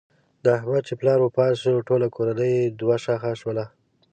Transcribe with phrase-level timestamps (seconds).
[0.43, 3.65] د احمد چې پلار وفات شو ټوله کورنۍ یې دوه شاخه شوله.